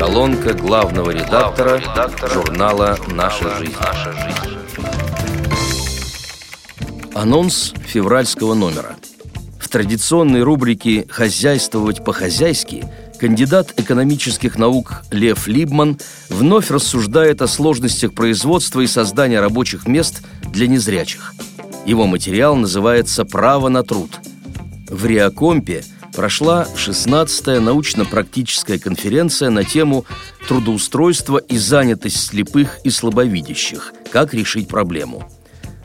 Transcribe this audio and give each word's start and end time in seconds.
Колонка 0.00 0.54
главного 0.54 1.10
редактора, 1.10 1.76
редактора 1.76 2.32
журнала 2.32 2.98
«Наша 3.08 3.54
жизнь». 3.58 3.74
«Наша 3.78 4.12
жизнь». 4.14 4.56
Анонс 7.14 7.74
февральского 7.84 8.54
номера. 8.54 8.96
В 9.60 9.68
традиционной 9.68 10.42
рубрике 10.42 11.04
«Хозяйствовать 11.10 12.02
по-хозяйски» 12.02 12.86
кандидат 13.18 13.74
экономических 13.78 14.56
наук 14.56 15.02
Лев 15.10 15.46
Либман 15.46 15.98
вновь 16.30 16.70
рассуждает 16.70 17.42
о 17.42 17.46
сложностях 17.46 18.14
производства 18.14 18.80
и 18.80 18.86
создания 18.86 19.38
рабочих 19.38 19.86
мест 19.86 20.22
для 20.44 20.66
незрячих. 20.66 21.34
Его 21.84 22.06
материал 22.06 22.56
называется 22.56 23.26
«Право 23.26 23.68
на 23.68 23.82
труд». 23.82 24.12
В 24.88 25.04
Риакомпе 25.04 25.84
прошла 26.14 26.66
16-я 26.76 27.60
научно-практическая 27.60 28.78
конференция 28.78 29.50
на 29.50 29.64
тему 29.64 30.04
«Трудоустройство 30.48 31.38
и 31.38 31.56
занятость 31.56 32.28
слепых 32.28 32.78
и 32.84 32.90
слабовидящих. 32.90 33.92
Как 34.10 34.34
решить 34.34 34.68
проблему». 34.68 35.30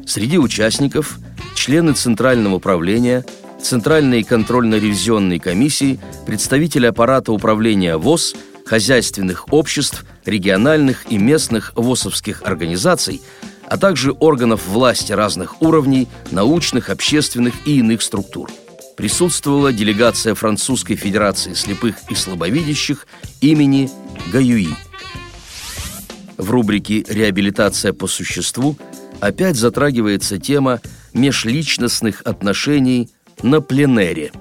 Среди 0.05 0.37
участников– 0.37 1.17
члены 1.55 1.93
Центрального 1.93 2.55
управления– 2.55 3.25
Центральной 3.65 4.21
контрольно-ревизионной 4.23 5.39
комиссии, 5.39 5.99
представители 6.27 6.85
аппарата 6.85 7.31
управления 7.31 7.97
ВОЗ, 7.97 8.35
хозяйственных 8.63 9.51
обществ, 9.51 10.05
региональных 10.23 11.11
и 11.11 11.17
местных 11.17 11.73
ВОСовских 11.75 12.43
организаций, 12.43 13.23
а 13.67 13.77
также 13.77 14.11
органов 14.11 14.67
власти 14.67 15.13
разных 15.13 15.63
уровней, 15.63 16.07
научных, 16.29 16.91
общественных 16.91 17.55
и 17.65 17.79
иных 17.79 18.03
структур. 18.03 18.51
Присутствовала 18.97 19.73
делегация 19.73 20.35
Французской 20.35 20.95
Федерации 20.95 21.53
слепых 21.53 21.95
и 22.09 22.15
слабовидящих 22.15 23.07
имени 23.41 23.89
Гаюи. 24.31 24.69
В 26.37 26.49
рубрике 26.49 27.03
«Реабилитация 27.07 27.93
по 27.93 28.07
существу» 28.07 28.77
опять 29.19 29.55
затрагивается 29.55 30.37
тема 30.37 30.81
межличностных 31.13 32.21
отношений 32.23 33.09
на 33.41 33.61
пленэре. 33.61 34.31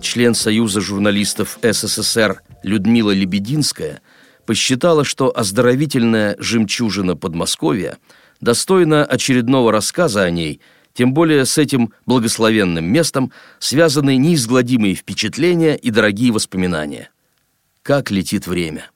Член 0.00 0.34
Союза 0.34 0.80
журналистов 0.80 1.58
СССР 1.62 2.42
Людмила 2.62 3.10
Лебединская 3.10 4.00
посчитала, 4.46 5.04
что 5.04 5.36
оздоровительная 5.36 6.36
жемчужина 6.38 7.16
Подмосковья 7.16 7.98
достойна 8.40 9.04
очередного 9.04 9.72
рассказа 9.72 10.22
о 10.22 10.30
ней, 10.30 10.60
тем 10.98 11.14
более 11.14 11.46
с 11.46 11.56
этим 11.58 11.92
благословенным 12.06 12.84
местом 12.84 13.30
связаны 13.60 14.16
неизгладимые 14.16 14.96
впечатления 14.96 15.76
и 15.76 15.92
дорогие 15.92 16.32
воспоминания. 16.32 17.12
Как 17.82 18.10
летит 18.10 18.48
время. 18.48 18.90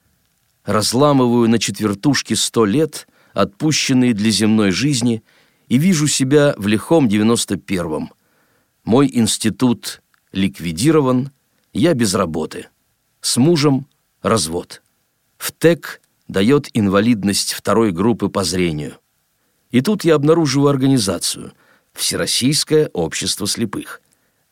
Разламываю 0.64 1.48
на 1.48 1.60
четвертушки 1.60 2.34
сто 2.34 2.64
лет, 2.64 3.06
отпущенные 3.34 4.14
для 4.14 4.32
земной 4.32 4.72
жизни, 4.72 5.22
и 5.68 5.78
вижу 5.78 6.08
себя 6.08 6.56
в 6.56 6.66
лихом 6.66 7.08
девяносто 7.08 7.56
первом– 7.56 8.12
мой 8.84 9.08
институт 9.12 10.02
ликвидирован, 10.32 11.30
я 11.72 11.94
без 11.94 12.14
работы. 12.14 12.66
С 13.20 13.36
мужем 13.36 13.86
развод. 14.22 14.82
В 15.38 15.52
ТЭК 15.52 16.00
дает 16.26 16.68
инвалидность 16.74 17.52
второй 17.52 17.92
группы 17.92 18.28
по 18.28 18.42
зрению. 18.42 18.96
И 19.70 19.82
тут 19.82 20.02
я 20.02 20.16
обнаруживаю 20.16 20.68
организацию 20.68 21.52
Всероссийское 21.94 22.88
общество 22.92 23.46
слепых. 23.46 24.00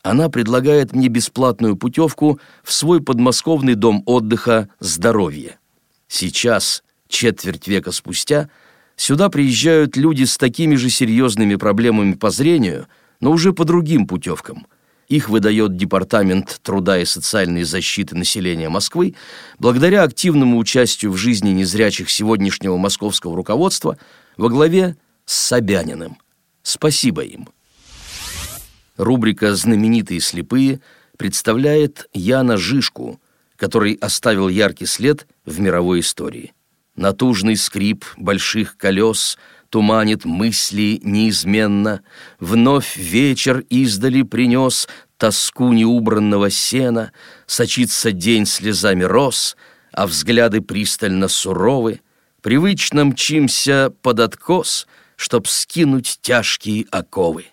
Она 0.02 0.28
предлагает 0.28 0.92
мне 0.92 1.08
бесплатную 1.08 1.76
путевку 1.76 2.40
в 2.62 2.72
свой 2.72 3.02
подмосковный 3.02 3.74
дом 3.74 4.02
отдыха 4.06 4.68
«Здоровье». 4.78 5.58
Сейчас, 6.08 6.82
четверть 7.08 7.68
века 7.68 7.92
спустя, 7.92 8.48
сюда 8.96 9.28
приезжают 9.28 9.96
люди 9.96 10.24
с 10.24 10.38
такими 10.38 10.74
же 10.76 10.90
серьезными 10.90 11.56
проблемами 11.56 12.14
по 12.14 12.30
зрению– 12.30 12.86
но 13.20 13.30
уже 13.30 13.52
по 13.52 13.64
другим 13.64 14.06
путевкам. 14.06 14.66
Их 15.08 15.28
выдает 15.28 15.76
Департамент 15.76 16.60
труда 16.62 16.98
и 16.98 17.04
социальной 17.04 17.64
защиты 17.64 18.16
населения 18.16 18.68
Москвы 18.68 19.14
благодаря 19.58 20.04
активному 20.04 20.56
участию 20.56 21.10
в 21.10 21.16
жизни 21.16 21.50
незрячих 21.50 22.10
сегодняшнего 22.10 22.76
московского 22.76 23.36
руководства 23.36 23.98
во 24.36 24.48
главе 24.48 24.96
с 25.24 25.34
Собяниным. 25.34 26.18
Спасибо 26.70 27.22
им. 27.22 27.48
Рубрика 28.96 29.56
«Знаменитые 29.56 30.20
слепые» 30.20 30.80
представляет 31.16 32.08
Яна 32.12 32.56
Жишку, 32.56 33.20
который 33.56 33.94
оставил 33.94 34.48
яркий 34.48 34.86
след 34.86 35.26
в 35.44 35.58
мировой 35.58 35.98
истории. 36.00 36.52
Натужный 36.94 37.56
скрип 37.56 38.04
больших 38.16 38.76
колес– 38.76 39.36
туманит 39.70 40.24
мысли 40.24 41.00
неизменно. 41.02 42.02
Вновь 42.40 42.96
вечер 42.96 43.64
издали 43.70 44.22
принес 44.22 44.88
тоску 45.16 45.72
неубранного 45.72 46.50
сена, 46.50 47.12
Сочится 47.46 48.12
день 48.12 48.46
слезами 48.46 49.04
роз, 49.04 49.56
а 49.92 50.06
взгляды 50.06 50.60
пристально 50.60 51.28
суровы. 51.28 52.00
Привычно 52.42 53.04
мчимся 53.04 53.92
под 54.02 54.20
откос, 54.20 54.86
чтоб 55.20 55.46
скинуть 55.46 56.18
тяжкие 56.22 56.86
оковы. 56.90 57.44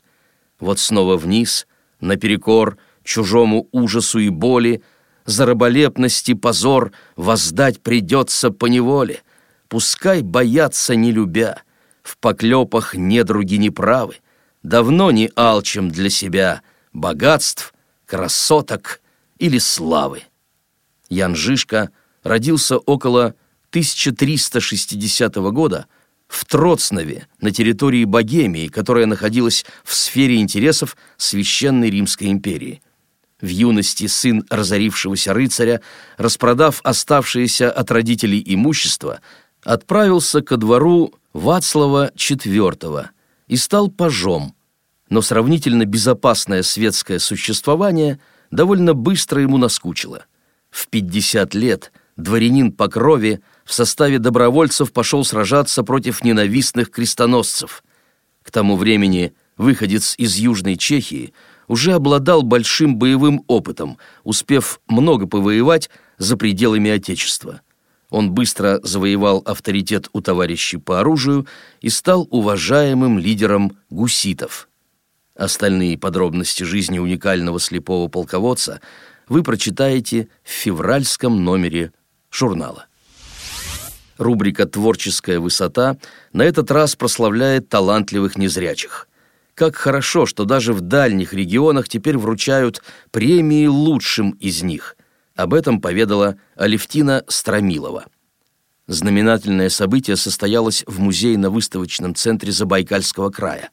Вот 0.58 0.80
снова 0.80 1.18
вниз, 1.18 1.68
наперекор 2.00 2.78
чужому 3.04 3.68
ужасу 3.74 4.20
и 4.20 4.30
боли, 4.30 4.82
за 5.26 5.46
раболепность 5.46 6.30
и 6.30 6.34
позор 6.34 6.94
воздать 7.18 7.82
придется 7.82 8.52
поневоле. 8.52 9.22
Пускай 9.68 10.22
боятся 10.22 10.96
не 10.96 11.12
любя— 11.12 11.62
в 12.04 12.18
поклепах 12.20 12.96
недруги 12.96 13.56
неправы, 13.56 14.16
давно 14.64 15.12
не 15.12 15.30
алчим 15.36 15.90
для 15.90 16.10
себя 16.10 16.62
богатств, 16.94 17.74
красоток 18.06 19.02
или 19.40 19.58
славы. 19.58 20.24
Ян 21.10 21.36
Жишка 21.36 21.90
родился 22.24 22.78
около 22.78 23.36
1360 23.72 25.36
года 25.52 25.88
в 26.28 26.46
Троцнове 26.46 27.28
на 27.42 27.52
территории 27.52 28.06
Богемии, 28.06 28.68
которая 28.68 29.06
находилась 29.06 29.66
в 29.84 29.94
сфере 29.94 30.38
интересов 30.38 30.98
Священной 31.18 31.90
Римской 31.90 32.28
империи. 32.28 32.82
В 33.40 33.48
юности 33.48 34.08
сын 34.08 34.44
разорившегося 34.50 35.34
рыцаря, 35.34 35.82
распродав 36.18 36.82
оставшееся 36.84 37.72
от 37.72 37.92
родителей 37.92 38.42
имущество, 38.46 39.22
отправился 39.64 40.42
ко 40.42 40.58
двору 40.58 41.14
Вацлава 41.34 42.12
IV 42.16 43.08
и 43.48 43.56
стал 43.56 43.90
пажом, 43.90 44.56
но 45.10 45.22
сравнительно 45.22 45.86
безопасное 45.86 46.64
светское 46.64 47.20
существование 47.20 48.20
довольно 48.50 48.94
быстро 48.94 49.42
ему 49.42 49.58
наскучило. 49.58 50.26
В 50.72 50.88
50 50.88 51.54
лет 51.54 51.92
дворянин 52.18 52.72
по 52.72 52.88
крови 52.90 53.40
в 53.64 53.74
составе 53.74 54.20
добровольцев 54.20 54.92
пошел 54.92 55.24
сражаться 55.24 55.84
против 55.84 56.24
ненавистных 56.24 56.92
крестоносцев. 56.92 57.84
К 58.44 58.52
тому 58.52 58.76
времени 58.76 59.34
выходец 59.58 60.16
из 60.18 60.36
Южной 60.38 60.76
Чехии 60.76 61.34
уже 61.68 61.94
обладал 61.94 62.44
большим 62.44 62.98
боевым 62.98 63.44
опытом, 63.48 63.98
успев 64.24 64.80
много 64.88 65.28
повоевать 65.28 65.90
за 66.18 66.38
пределами 66.38 66.90
Отечества. 66.90 67.62
Он 68.10 68.32
быстро 68.32 68.80
завоевал 68.84 69.44
авторитет 69.46 70.10
у 70.14 70.22
товарищей 70.22 70.78
по 70.78 71.02
оружию 71.02 71.46
и 71.82 71.90
стал 71.90 72.26
уважаемым 72.32 73.20
лидером 73.20 73.78
гуситов. 73.90 74.70
Остальные 75.36 75.98
подробности 75.98 76.64
жизни 76.64 77.00
уникального 77.00 77.60
слепого 77.60 78.08
полководца 78.08 78.80
вы 79.28 79.44
прочитаете 79.44 80.30
в 80.44 80.50
февральском 80.50 81.44
номере 81.44 81.92
журнала. 82.32 82.86
Рубрика 84.18 84.66
«Творческая 84.66 85.40
высота» 85.40 85.98
на 86.34 86.44
этот 86.44 86.72
раз 86.72 86.96
прославляет 86.96 87.70
талантливых 87.70 88.38
незрячих. 88.38 89.08
Как 89.54 89.76
хорошо, 89.76 90.26
что 90.26 90.46
даже 90.46 90.74
в 90.74 90.82
дальних 90.82 91.34
регионах 91.34 91.90
теперь 91.90 92.18
вручают 92.18 92.84
премии 93.12 93.68
лучшим 93.68 94.32
из 94.32 94.64
них. 94.64 94.96
Об 95.36 95.54
этом 95.54 95.82
поведала 95.82 96.38
Алевтина 96.56 97.24
Страмилова. 97.28 98.06
Знаменательное 98.88 99.70
событие 99.70 100.16
состоялось 100.16 100.84
в 100.88 101.00
музейно-выставочном 101.00 102.16
центре 102.16 102.52
Забайкальского 102.52 103.30
края. 103.30 103.70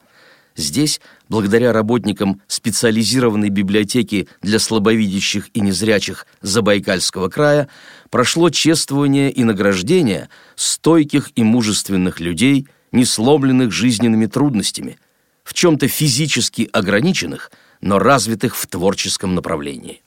Здесь, 0.57 1.01
благодаря 1.29 1.73
работникам 1.73 2.43
специализированной 2.49 3.49
библиотеки 3.49 4.29
для 4.41 4.59
слабовидящих 4.59 5.49
и 5.53 5.61
незрячих 5.61 6.27
Забайкальского 6.43 7.29
края, 7.29 7.69
прошло 8.15 8.49
чествование 8.49 9.29
и 9.29 9.43
награждение 9.43 10.29
стойких 10.55 11.33
и 11.35 11.43
мужественных 11.43 12.21
людей, 12.21 12.69
не 12.93 13.05
сломленных 13.05 13.73
жизненными 13.73 14.27
трудностями, 14.27 15.01
в 15.43 15.53
чем-то 15.53 15.89
физически 15.89 16.71
ограниченных, 16.73 17.51
но 17.81 17.99
развитых 17.99 18.55
в 18.55 18.69
творческом 18.69 19.35
направлении. 19.35 20.01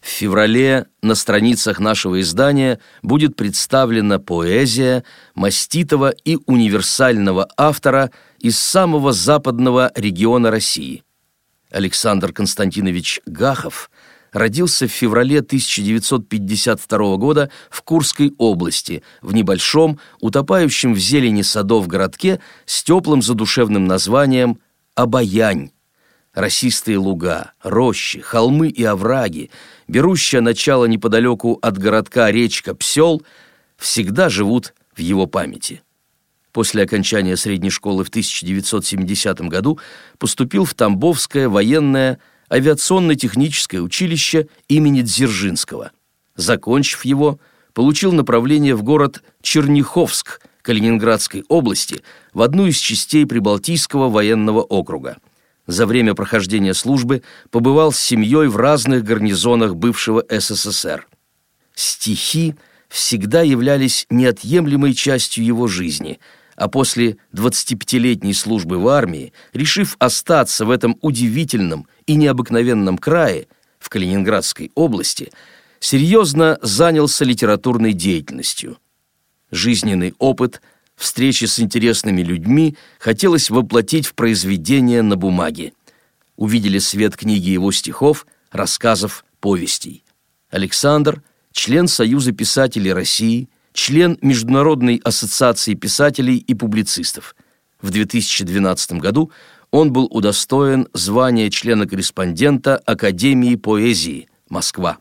В 0.00 0.08
феврале 0.08 0.86
на 1.02 1.14
страницах 1.14 1.78
нашего 1.78 2.20
издания 2.20 2.80
будет 3.00 3.36
представлена 3.36 4.18
поэзия 4.18 5.04
маститого 5.36 6.12
и 6.24 6.36
универсального 6.46 7.48
автора 7.56 8.10
из 8.40 8.58
самого 8.58 9.12
западного 9.12 9.92
региона 9.94 10.50
России. 10.50 11.04
Александр 11.70 12.32
Константинович 12.32 13.20
Гахов 13.24 13.88
родился 14.32 14.86
в 14.88 14.90
феврале 14.90 15.38
1952 15.38 17.16
года 17.16 17.50
в 17.70 17.82
Курской 17.82 18.34
области, 18.38 19.02
в 19.20 19.34
небольшом, 19.34 20.00
утопающем 20.20 20.94
в 20.94 20.98
зелени 20.98 21.42
садов 21.42 21.86
городке 21.86 22.40
с 22.64 22.82
теплым 22.82 23.22
задушевным 23.22 23.84
названием 23.86 24.58
Обаянь. 24.94 25.70
Росистые 26.34 26.96
луга, 26.96 27.52
рощи, 27.62 28.20
холмы 28.20 28.68
и 28.68 28.82
овраги, 28.84 29.50
берущая 29.86 30.40
начало 30.40 30.86
неподалеку 30.86 31.58
от 31.60 31.76
городка 31.76 32.32
речка 32.32 32.74
Псел, 32.74 33.22
всегда 33.76 34.30
живут 34.30 34.72
в 34.94 35.00
его 35.00 35.26
памяти. 35.26 35.82
После 36.52 36.82
окончания 36.82 37.36
средней 37.36 37.70
школы 37.70 38.04
в 38.04 38.08
1970 38.08 39.40
году 39.42 39.78
поступил 40.18 40.64
в 40.64 40.74
Тамбовское 40.74 41.48
военное 41.48 42.18
авиационно-техническое 42.52 43.80
училище 43.80 44.48
имени 44.68 45.02
Дзержинского. 45.02 45.92
Закончив 46.36 47.04
его, 47.04 47.38
получил 47.72 48.12
направление 48.12 48.74
в 48.74 48.82
город 48.82 49.22
Черняховск 49.40 50.40
Калининградской 50.62 51.44
области 51.48 52.02
в 52.32 52.42
одну 52.42 52.66
из 52.66 52.76
частей 52.76 53.26
Прибалтийского 53.26 54.08
военного 54.08 54.60
округа 54.60 55.16
за 55.66 55.86
время 55.86 56.14
прохождения 56.14 56.74
службы 56.74 57.22
побывал 57.50 57.92
с 57.92 57.98
семьей 57.98 58.48
в 58.48 58.56
разных 58.56 59.04
гарнизонах 59.04 59.76
бывшего 59.76 60.24
СССР. 60.28 61.06
Стихи 61.74 62.54
всегда 62.88 63.42
являлись 63.42 64.06
неотъемлемой 64.10 64.94
частью 64.94 65.44
его 65.44 65.66
жизни, 65.68 66.20
а 66.56 66.68
после 66.68 67.16
25-летней 67.32 68.34
службы 68.34 68.78
в 68.78 68.88
армии, 68.88 69.32
решив 69.52 69.96
остаться 69.98 70.64
в 70.64 70.70
этом 70.70 70.98
удивительном 71.00 71.86
и 72.06 72.14
необыкновенном 72.14 72.98
крае, 72.98 73.46
в 73.78 73.88
Калининградской 73.88 74.70
области, 74.74 75.32
серьезно 75.80 76.58
занялся 76.62 77.24
литературной 77.24 77.92
деятельностью. 77.92 78.78
Жизненный 79.50 80.14
опыт– 80.18 80.62
встречи 80.96 81.46
с 81.46 81.58
интересными 81.58 82.22
людьми 82.22 82.76
хотелось 82.98 83.50
воплотить 83.50 84.06
в 84.06 84.14
произведение 84.14 85.02
на 85.02 85.16
бумаге. 85.16 85.72
Увидели 86.36 86.78
свет 86.78 87.16
книги 87.16 87.50
его 87.50 87.72
стихов, 87.72 88.26
рассказов, 88.52 89.24
повестей. 89.40 90.04
Александр– 90.50 91.22
член 91.52 91.88
Союза 91.88 92.32
писателей 92.32 92.92
России, 92.92 93.48
член 93.72 94.18
Международной 94.22 95.00
ассоциации 95.04 95.74
писателей 95.74 96.36
и 96.36 96.54
публицистов. 96.54 97.34
В 97.80 97.90
2012 97.90 98.92
году 98.92 99.32
он 99.70 99.92
был 99.92 100.06
удостоен 100.10 100.88
звания 100.92 101.50
члена-корреспондента 101.50 102.76
Академии 102.76 103.56
поэзии 103.56 104.28
«Москва». 104.48 104.98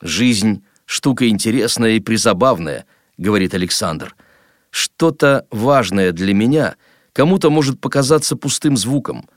«Жизнь– 0.00 0.64
штука 0.86 1.28
интересная 1.28 1.92
и 1.92 2.00
призабавная»,– 2.00 2.86
говорит 3.18 3.54
Александр– 3.54 4.14
что-то 4.70 5.46
важное 5.50 6.12
для 6.12 6.32
меня 6.32 6.76
кому-то 7.12 7.50
может 7.50 7.80
показаться 7.80 8.36
пустым 8.36 8.76
звуком. 8.76 9.28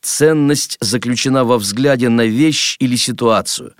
Ценность 0.00 0.78
заключена 0.80 1.44
во 1.44 1.58
взгляде 1.58 2.08
на 2.08 2.24
вещь 2.24 2.76
или 2.78 2.96
ситуацию. 2.96 3.74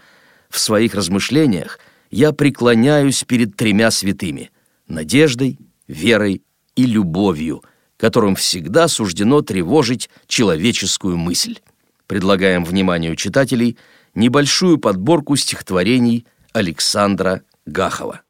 В 0.50 0.58
своих 0.58 0.94
размышлениях 0.94 1.79
я 2.10 2.32
преклоняюсь 2.32 3.25
перед 3.25 3.56
тремя 3.56 3.90
святыми– 3.90 4.50
надеждой, 4.88 5.58
верой 5.87 6.43
и 6.76 6.87
любовью, 6.87 7.62
которым 7.96 8.37
всегда 8.37 8.88
суждено 8.88 9.43
тревожить 9.43 10.08
человеческую 10.26 11.16
мысль. 11.16 11.58
Предлагаем 12.06 12.64
вниманию 12.64 13.16
читателей 13.16 13.76
небольшую 14.14 14.78
подборку 14.78 15.37
стихотворений 15.37 16.26
Александра 16.52 17.43
Гахова. 17.66 18.22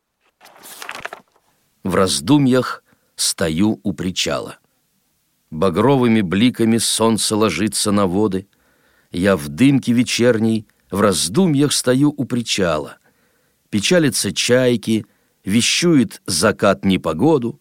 В 1.84 1.94
раздумьях 1.94 2.82
стою 3.14 3.80
у 3.82 3.92
причала. 3.92 4.58
Багровыми 5.50 6.20
бликами 6.20 6.78
солнце 6.78 7.36
ложится 7.36 7.92
на 7.92 8.06
воды. 8.06 8.48
Я 9.10 9.36
в 9.36 9.48
дымке 9.48 9.92
вечерней 9.92 10.66
в 10.90 11.00
раздумьях 11.00 11.72
стою 11.72 12.12
у 12.16 12.25
причала. 12.25 12.98
Печалятся 13.70 14.32
чайки, 14.32 15.06
вещует 15.44 16.22
закат 16.26 16.84
непогоду, 16.84 17.60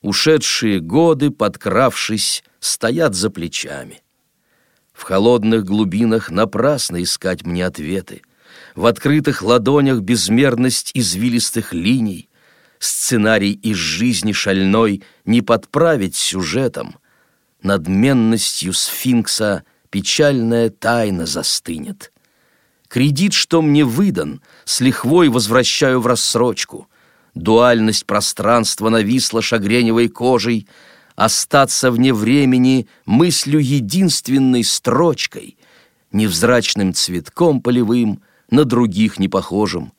Ушедшие 0.00 0.78
годы, 0.78 1.32
подкравшись, 1.32 2.44
стоят 2.60 3.16
за 3.16 3.30
плечами. 3.30 4.00
В 4.92 5.02
холодных 5.02 5.64
глубинах 5.64 6.30
напрасно 6.30 7.02
искать 7.02 7.44
мне 7.44 7.66
ответы, 7.66 8.22
В 8.76 8.86
открытых 8.86 9.42
ладонях 9.42 10.00
безмерность 10.00 10.92
извилистых 10.94 11.72
линий, 11.72 12.28
Сценарий 12.78 13.52
из 13.54 13.76
жизни 13.76 14.30
шальной 14.30 15.02
не 15.24 15.42
подправить 15.42 16.14
сюжетом. 16.14 16.94
Надменностью 17.60 18.72
сфинкса 18.72 19.64
печальная 19.90 20.70
тайна 20.70 21.26
застынет. 21.26 22.12
Кредит, 22.88 23.32
что 23.32 23.62
мне 23.62 23.84
выдан, 23.84 24.40
с 24.64 24.80
лихвой 24.80 25.28
возвращаю 25.28 26.00
в 26.00 26.06
рассрочку. 26.06 26.88
Дуальность 27.34 28.06
пространства 28.06 28.88
нависла 28.88 29.42
шагреневой 29.42 30.08
кожей, 30.08 30.66
Остаться 31.14 31.90
вне 31.90 32.14
времени 32.14 32.86
мыслью 33.04 33.60
единственной 33.60 34.62
строчкой, 34.62 35.56
Невзрачным 36.12 36.94
цветком 36.94 37.60
полевым, 37.60 38.22
на 38.50 38.64
других 38.64 39.18
не 39.18 39.28
похожим. 39.28 39.92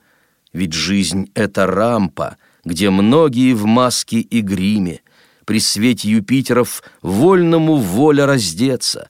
Ведь 0.53 0.73
жизнь— 0.73 1.29
это 1.35 1.67
рампа— 1.67 2.37
где 2.65 2.89
многие 2.89 3.53
в 3.53 3.65
маске 3.65 4.19
и 4.19 4.41
гриме, 4.41 5.01
при 5.45 5.59
свете 5.59 6.09
Юпитеров 6.09 6.83
вольному 7.01 7.75
воля 7.77 8.25
раздеться, 8.25 9.09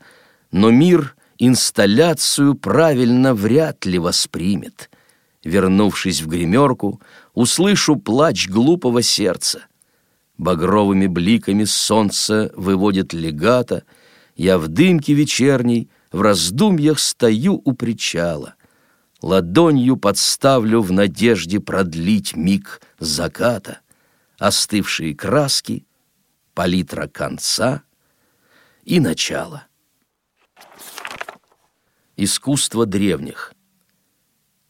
но 0.51 0.71
мир 0.71 1.15
инсталляцию 1.39 2.55
правильно 2.55 3.33
вряд 3.33 3.85
ли 3.85 3.97
воспримет. 3.97 4.89
Вернувшись 5.43 6.21
в 6.21 6.27
гримерку, 6.27 7.01
услышу 7.33 7.95
плач 7.95 8.49
глупого 8.49 9.01
сердца. 9.01 9.65
Багровыми 10.37 11.07
бликами 11.07 11.63
солнце 11.63 12.51
выводит 12.55 13.13
легато, 13.13 13.83
я 14.35 14.57
в 14.57 14.67
дымке 14.67 15.13
вечерней 15.13 15.89
в 16.11 16.21
раздумьях 16.21 16.99
стою 16.99 17.61
у 17.63 17.73
причала. 17.73 18.55
Ладонью 19.21 19.97
подставлю 19.97 20.81
в 20.81 20.91
надежде 20.91 21.59
продлить 21.59 22.35
миг 22.35 22.81
заката, 22.99 23.79
Остывшие 24.37 25.15
краски, 25.15 25.85
палитра 26.53 27.07
конца 27.07 27.83
и 28.85 29.01
начала. 29.01 29.68
Искусство 32.21 32.85
древних. 32.85 33.53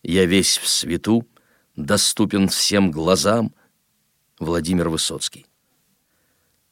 Я 0.04 0.26
весь 0.26 0.60
в 0.60 0.68
свету, 0.68 1.28
доступен 1.76 2.48
всем 2.48 2.92
глазам. 2.92 3.56
Владимир 4.38 4.90
Высоцкий. 4.90 5.48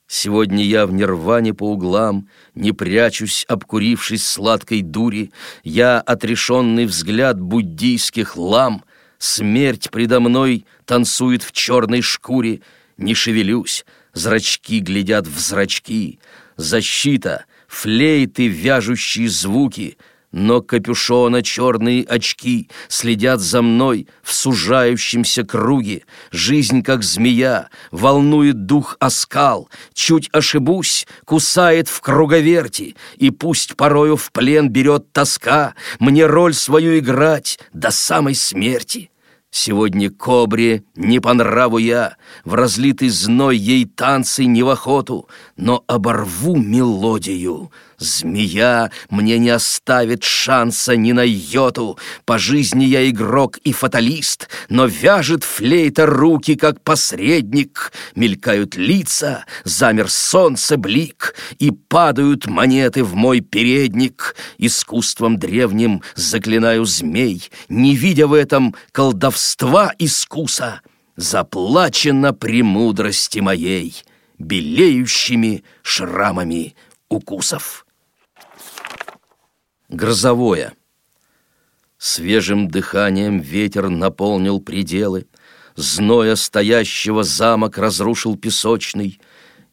Сегодня 0.05 0.63
я 0.63 0.85
в 0.85 0.91
нирване 0.91 1.55
по 1.55 1.71
углам, 1.71 2.29
Не 2.53 2.73
прячусь, 2.73 3.43
обкурившись 3.47 4.23
сладкой 4.23 4.83
дури, 4.83 5.31
Я 5.63 5.99
отрешенный 5.99 6.85
взгляд 6.85 7.41
буддийских 7.41 8.37
лам, 8.37 8.83
Смерть 9.17 9.89
предо 9.89 10.19
мной 10.19 10.67
танцует 10.85 11.41
в 11.41 11.53
черной 11.53 12.03
шкуре, 12.03 12.61
Не 12.97 13.15
шевелюсь, 13.15 13.83
зрачки 14.13 14.79
глядят 14.79 15.25
в 15.25 15.39
зрачки, 15.39 16.19
Защита, 16.55 17.45
флейты, 17.67 18.47
вяжущие 18.47 19.27
звуки— 19.27 19.97
но 20.31 20.61
капюшона 20.61 21.41
черные 21.41 22.03
очки 22.03 22.69
следят 22.89 23.39
за 23.39 23.61
мной 23.61 24.07
в 24.21 24.33
сужающемся 24.33 25.43
круге. 25.43 26.03
Жизнь, 26.31 26.83
как 26.83 27.03
змея, 27.03 27.69
волнует 27.91 28.65
дух 28.65 28.97
оскал. 28.99 29.69
Чуть 29.93 30.29
ошибусь, 30.33 31.07
кусает 31.25 31.87
в 31.87 32.01
круговерти, 32.01 32.95
и 33.15 33.31
пусть 33.31 33.75
порою 33.75 34.17
в 34.17 34.31
плен 34.31 34.69
берет 34.69 35.11
тоска, 35.13 35.75
мне 35.99 36.25
роль 36.25 36.53
свою 36.53 36.99
играть 36.99 37.59
до 37.73 37.91
самой 37.91 38.35
смерти. 38.35 39.11
Сегодня 39.49 40.11
кобре 40.11 40.83
не 40.95 41.19
по 41.19 41.33
нраву 41.33 41.77
я, 41.77 42.17
В 42.43 42.53
разлитый 42.53 43.09
зной 43.09 43.57
ей 43.57 43.85
танцы 43.85 44.45
не 44.45 44.61
в 44.61 44.69
охоту, 44.69 45.29
Но 45.55 45.83
оборву 45.87 46.57
мелодию 46.57 47.71
Змея 47.99 48.91
мне 49.09 49.39
не 49.39 49.49
оставит 49.49 50.23
шанса 50.23 50.95
ни 50.95 51.13
на 51.13 51.23
йоту. 51.23 51.97
По 52.25 52.37
жизни 52.37 52.85
я 52.85 53.09
игрок 53.09 53.57
и 53.63 53.71
фаталист, 53.71 54.49
но 54.69 54.85
вяжет 54.85 55.43
флейта 55.43 56.05
руки, 56.05 56.55
как 56.55 56.79
посредник. 56.81 57.91
Мелькают 58.13 58.75
лица, 58.75 59.45
замер 59.63 60.11
солнце 60.11 60.77
блик, 60.77 61.33
и 61.57 61.71
падают 61.71 62.45
монеты 62.45 63.03
в 63.03 63.15
мой 63.15 63.39
передник. 63.39 64.35
Искусством 64.59 65.39
древним 65.39 66.03
заклинаю 66.13 66.85
змей, 66.85 67.49
не 67.67 67.95
видя 67.95 68.27
в 68.27 68.33
этом 68.33 68.75
колдовства 68.91 69.91
искуса. 69.97 70.81
Заплачено 71.15 72.31
премудрости 72.31 73.39
моей, 73.39 73.95
белеющими 74.37 75.63
шрамами 75.81 76.75
укусов 77.09 77.86
грозовое. 79.89 80.73
Свежим 81.97 82.67
дыханием 82.67 83.39
ветер 83.39 83.89
наполнил 83.89 84.59
пределы, 84.59 85.27
Зноя 85.75 86.35
стоящего 86.35 87.23
замок 87.23 87.77
разрушил 87.77 88.35
песочный, 88.35 89.19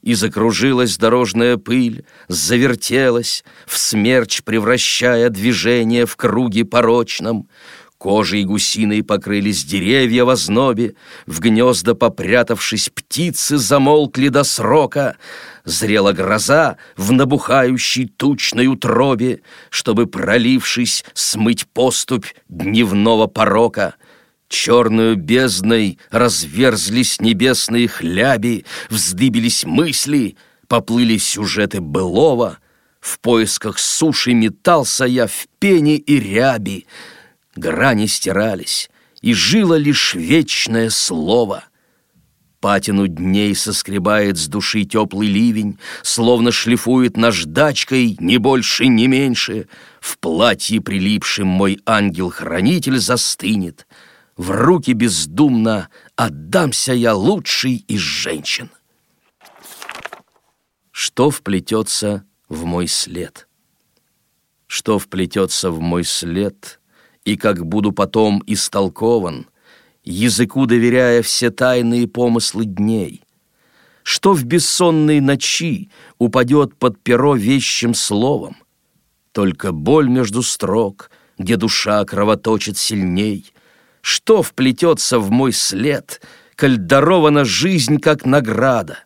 И 0.02 0.12
закружилась 0.12 0.98
дорожная 0.98 1.56
пыль, 1.56 2.04
завертелась, 2.28 3.42
В 3.66 3.78
смерч 3.78 4.42
превращая 4.42 5.30
движение 5.30 6.04
в 6.04 6.16
круге 6.16 6.66
порочном. 6.66 7.48
Кожей 8.04 8.44
гусиной 8.44 9.02
покрылись 9.02 9.64
деревья 9.64 10.26
в 10.26 10.28
ознобе, 10.28 10.94
В 11.24 11.40
гнезда 11.40 11.94
попрятавшись, 11.94 12.90
птицы 12.90 13.56
замолкли 13.56 14.28
до 14.28 14.44
срока. 14.44 15.16
Зрела 15.64 16.12
гроза 16.12 16.76
в 16.98 17.12
набухающей 17.12 18.06
тучной 18.06 18.66
утробе, 18.66 19.40
Чтобы, 19.70 20.06
пролившись, 20.06 21.02
смыть 21.14 21.66
поступь 21.66 22.26
дневного 22.50 23.26
порока. 23.26 23.94
Черную 24.50 25.16
бездной 25.16 25.98
разверзлись 26.10 27.22
небесные 27.22 27.88
хляби, 27.88 28.66
Вздыбились 28.90 29.64
мысли, 29.64 30.36
поплыли 30.68 31.16
сюжеты 31.16 31.80
былого. 31.80 32.58
В 33.00 33.18
поисках 33.20 33.78
суши 33.78 34.34
метался 34.34 35.06
я 35.06 35.26
в 35.26 35.46
пене 35.58 35.96
и 35.96 36.20
ряби, 36.20 36.84
грани 37.56 38.06
стирались, 38.06 38.90
и 39.20 39.32
жило 39.32 39.74
лишь 39.74 40.14
вечное 40.14 40.90
слово. 40.90 41.64
Патину 42.60 43.08
дней 43.08 43.54
соскребает 43.54 44.38
с 44.38 44.46
души 44.48 44.84
теплый 44.84 45.28
ливень, 45.28 45.78
Словно 46.02 46.50
шлифует 46.50 47.16
наждачкой, 47.16 48.16
не 48.18 48.38
больше, 48.38 48.86
не 48.86 49.06
меньше. 49.06 49.68
В 50.00 50.18
платье 50.18 50.80
прилипшем 50.80 51.46
мой 51.46 51.78
ангел-хранитель 51.84 52.98
застынет. 52.98 53.86
В 54.36 54.50
руки 54.50 54.92
бездумно 54.92 55.90
отдамся 56.16 56.94
я 56.94 57.14
лучший 57.14 57.84
из 57.86 58.00
женщин. 58.00 58.70
Что 60.90 61.30
вплетется 61.30 62.24
в 62.48 62.64
мой 62.64 62.88
след? 62.88 63.46
Что 64.66 64.98
вплетется 64.98 65.70
в 65.70 65.80
мой 65.80 66.04
след— 66.04 66.80
и 67.24 67.36
как 67.36 67.64
буду 67.64 67.92
потом 67.92 68.42
истолкован, 68.46 69.46
языку 70.04 70.66
доверяя 70.66 71.22
все 71.22 71.50
тайные 71.50 72.06
помыслы 72.06 72.66
дней, 72.66 73.22
что 74.02 74.34
в 74.34 74.44
бессонной 74.44 75.20
ночи 75.20 75.90
упадет 76.18 76.76
под 76.76 77.02
перо 77.02 77.34
вещим 77.34 77.94
словом, 77.94 78.56
только 79.32 79.72
боль 79.72 80.08
между 80.08 80.42
строк, 80.42 81.10
где 81.38 81.56
душа 81.56 82.04
кровоточит 82.04 82.76
сильней, 82.76 83.52
что 84.02 84.42
вплетется 84.42 85.18
в 85.18 85.30
мой 85.30 85.52
след, 85.52 86.20
коль 86.56 86.76
дарована 86.76 87.44
жизнь 87.44 87.98
как 87.98 88.26
награда. 88.26 88.98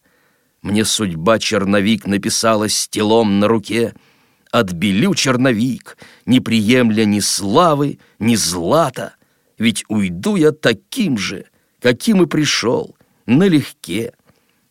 Мне 0.60 0.84
судьба 0.84 1.38
черновик 1.38 2.06
написала 2.06 2.68
стелом 2.68 3.38
на 3.38 3.46
руке— 3.46 3.94
отбелю 4.50 5.14
черновик, 5.14 5.97
не 6.26 6.40
приемля 6.40 7.05
ни 7.05 7.21
славы, 7.21 7.99
ни 8.19 8.35
злата, 8.35 9.14
ведь 9.59 9.85
уйду 9.88 10.37
я 10.37 10.52
таким 10.52 11.19
же, 11.19 11.47
каким 11.81 12.23
и 12.23 12.26
пришел, 12.26 12.97
налегке. 13.26 14.12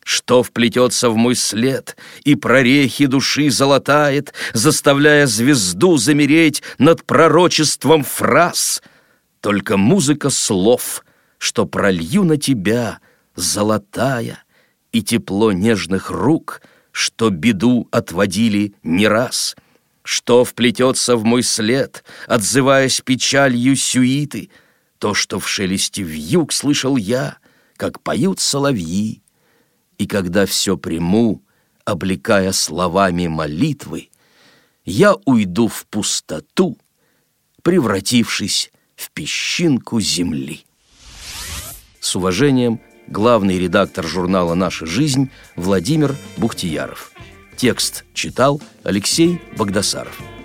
Что 0.02 0.42
вплетется 0.42 1.10
в 1.10 1.16
мой 1.16 1.34
след 1.34 1.96
и 2.24 2.34
прорехи 2.34 3.04
души 3.04 3.50
золотает, 3.50 4.32
заставляя 4.54 5.26
звезду 5.26 5.98
замереть 5.98 6.62
над 6.78 7.04
пророчеством 7.04 8.04
фраз? 8.04 8.82
Только 9.42 9.76
музыка 9.76 10.30
слов, 10.30 11.04
что 11.36 11.66
пролью 11.66 12.24
на 12.24 12.38
тебя, 12.38 13.00
золотая, 13.36 14.42
и 14.92 15.02
тепло 15.02 15.52
нежных 15.52 16.10
рук, 16.10 16.62
что 16.90 17.28
беду 17.28 17.86
отводили 17.90 18.74
не 18.82 19.06
раз— 19.06 19.54
что 20.08 20.42
вплетется 20.42 21.16
в 21.16 21.24
мой 21.24 21.42
след, 21.42 22.02
отзываясь 22.26 23.02
печалью 23.02 23.76
сюиты, 23.76 24.48
то, 24.98 25.12
что 25.12 25.38
в 25.38 25.46
шелесте 25.46 26.02
вьюг 26.02 26.54
слышал 26.54 26.96
я, 26.96 27.36
как 27.76 28.00
поют 28.00 28.40
соловьи. 28.40 29.22
И 29.98 30.06
когда 30.06 30.46
все 30.46 30.78
приму, 30.78 31.42
облекая 31.84 32.52
словами 32.52 33.26
молитвы, 33.26 34.08
я 34.86 35.14
уйду 35.26 35.68
в 35.68 35.84
пустоту, 35.84 36.78
превратившись 37.62 38.72
в 38.96 39.10
песчинку 39.10 40.00
земли. 40.00 40.64
С 42.00 42.16
уважением, 42.16 42.80
главный 43.08 43.58
редактор 43.58 44.06
журнала 44.06 44.54
«Наша 44.54 44.86
жизнь» 44.86 45.30
Владимир 45.54 46.16
Бухтияров. 46.38 47.12
Текст 47.58 48.04
читал 48.14 48.62
Алексей 48.84 49.42
Богдасаров. 49.56 50.37